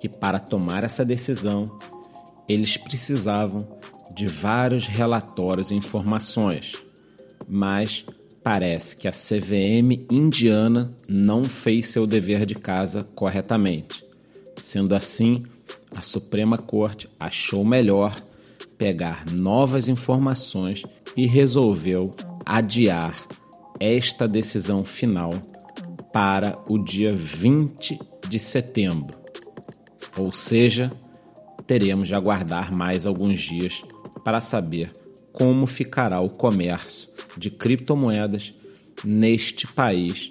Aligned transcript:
que, 0.00 0.08
para 0.08 0.40
tomar 0.40 0.82
essa 0.82 1.04
decisão, 1.04 1.64
eles 2.48 2.76
precisavam 2.76 3.60
de 4.12 4.26
vários 4.26 4.88
relatórios 4.88 5.70
e 5.70 5.76
informações, 5.76 6.72
mas 7.48 8.04
parece 8.42 8.96
que 8.96 9.06
a 9.06 9.12
CVM 9.12 10.04
indiana 10.10 10.92
não 11.08 11.44
fez 11.44 11.86
seu 11.86 12.08
dever 12.08 12.44
de 12.44 12.56
casa 12.56 13.04
corretamente. 13.14 14.04
Sendo 14.60 14.96
assim, 14.96 15.38
a 15.94 16.00
Suprema 16.00 16.58
Corte 16.58 17.08
achou 17.20 17.64
melhor 17.64 18.18
pegar 18.82 19.24
novas 19.30 19.86
informações 19.86 20.82
e 21.16 21.24
resolveu 21.24 22.10
adiar 22.44 23.14
esta 23.78 24.26
decisão 24.26 24.84
final 24.84 25.30
para 26.12 26.58
o 26.68 26.76
dia 26.76 27.12
20 27.12 27.96
de 28.28 28.40
setembro. 28.40 29.16
Ou 30.18 30.32
seja, 30.32 30.90
teremos 31.64 32.08
de 32.08 32.14
aguardar 32.16 32.76
mais 32.76 33.06
alguns 33.06 33.38
dias 33.38 33.80
para 34.24 34.40
saber 34.40 34.90
como 35.32 35.64
ficará 35.68 36.20
o 36.20 36.26
comércio 36.26 37.08
de 37.36 37.50
criptomoedas 37.52 38.50
neste 39.04 39.64
país 39.64 40.30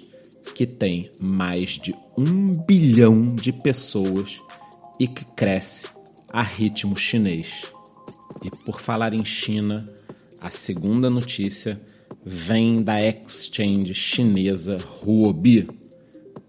que 0.54 0.66
tem 0.66 1.10
mais 1.22 1.78
de 1.78 1.94
um 2.18 2.48
bilhão 2.48 3.28
de 3.28 3.50
pessoas 3.50 4.42
e 5.00 5.08
que 5.08 5.24
cresce 5.24 5.86
a 6.30 6.42
ritmo 6.42 6.94
chinês. 6.94 7.72
E 8.42 8.50
por 8.50 8.80
falar 8.80 9.12
em 9.12 9.24
China, 9.24 9.84
a 10.40 10.48
segunda 10.48 11.10
notícia 11.10 11.80
vem 12.24 12.76
da 12.76 13.00
exchange 13.00 13.94
chinesa 13.94 14.78
Huobi. 15.04 15.68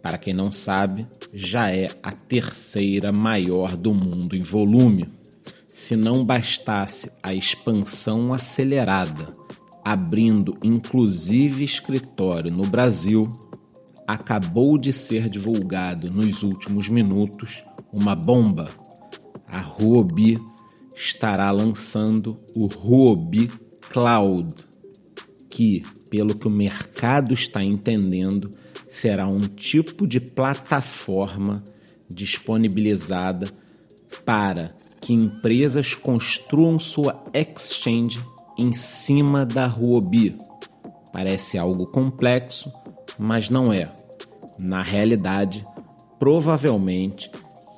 Para 0.01 0.17
quem 0.17 0.33
não 0.33 0.51
sabe, 0.51 1.07
já 1.33 1.69
é 1.71 1.89
a 2.01 2.11
terceira 2.11 3.11
maior 3.11 3.75
do 3.75 3.93
mundo 3.93 4.35
em 4.35 4.43
volume. 4.43 5.05
Se 5.67 5.95
não 5.95 6.23
bastasse 6.23 7.11
a 7.21 7.33
expansão 7.33 8.33
acelerada 8.33 9.43
abrindo 9.83 10.57
inclusive 10.63 11.63
escritório 11.63 12.51
no 12.51 12.65
Brasil, 12.65 13.27
acabou 14.07 14.77
de 14.77 14.93
ser 14.93 15.27
divulgado 15.27 16.09
nos 16.09 16.41
últimos 16.41 16.87
minutos 16.87 17.63
uma 17.91 18.15
bomba. 18.15 18.65
A 19.47 19.61
Huobi 19.61 20.39
estará 21.03 21.51
lançando 21.51 22.39
o 22.55 22.67
Huobi 22.67 23.51
Cloud, 23.91 24.53
que, 25.49 25.81
pelo 26.09 26.33
que 26.33 26.47
o 26.47 26.55
mercado 26.55 27.33
está 27.33 27.61
entendendo, 27.61 28.49
será 28.87 29.27
um 29.27 29.41
tipo 29.41 30.07
de 30.07 30.19
plataforma 30.19 31.61
disponibilizada 32.07 33.51
para 34.25 34.73
que 35.01 35.13
empresas 35.13 35.93
construam 35.93 36.79
sua 36.79 37.21
exchange 37.33 38.23
em 38.57 38.71
cima 38.71 39.45
da 39.45 39.67
Huobi. 39.67 40.31
Parece 41.11 41.57
algo 41.57 41.85
complexo, 41.87 42.71
mas 43.19 43.49
não 43.49 43.73
é. 43.73 43.93
Na 44.59 44.81
realidade, 44.81 45.67
provavelmente 46.17 47.29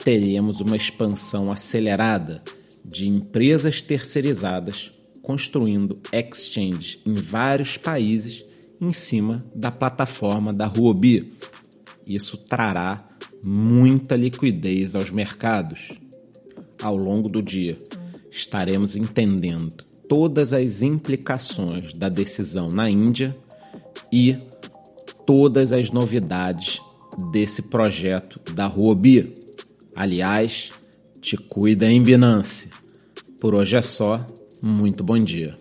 teremos 0.03 0.59
uma 0.59 0.75
expansão 0.75 1.51
acelerada 1.51 2.43
de 2.87 3.07
empresas 3.07 3.81
terceirizadas 3.81 4.91
construindo 5.21 5.99
exchanges 6.13 6.99
em 7.03 7.15
vários 7.15 7.77
países 7.77 8.45
em 8.79 8.93
cima 8.93 9.39
da 9.55 9.71
plataforma 9.71 10.53
da 10.53 10.67
Huobi. 10.67 11.33
Isso 12.05 12.37
trará 12.37 12.97
muita 13.43 14.15
liquidez 14.15 14.95
aos 14.95 15.09
mercados. 15.09 15.93
Ao 16.79 16.95
longo 16.95 17.27
do 17.27 17.41
dia, 17.41 17.73
estaremos 18.29 18.95
entendendo 18.95 19.83
todas 20.07 20.53
as 20.53 20.83
implicações 20.83 21.93
da 21.93 22.07
decisão 22.07 22.69
na 22.69 22.87
Índia 22.87 23.35
e 24.11 24.37
todas 25.25 25.71
as 25.71 25.89
novidades 25.89 26.79
desse 27.31 27.63
projeto 27.63 28.39
da 28.53 28.67
Huobi. 28.67 29.33
Aliás, 29.95 30.69
te 31.25 31.37
cuida 31.37 31.91
em 31.91 32.03
Binance. 32.03 32.69
Por 33.41 33.55
hoje 33.55 33.75
é 33.75 33.81
só. 33.81 34.23
Muito 34.61 35.03
bom 35.03 35.17
dia. 35.17 35.57